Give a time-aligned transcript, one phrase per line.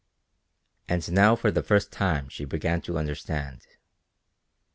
[0.89, 3.61] And now for the first time she began to understand.